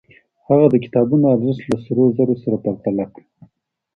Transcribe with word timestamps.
هغه 0.47 0.65
د 0.69 0.75
کتابونو 0.85 1.25
ارزښت 1.35 1.63
له 1.71 1.77
سرو 1.85 2.03
زرو 2.17 2.35
سره 2.43 2.57
پرتله 2.65 3.05
کړ. 3.13 3.23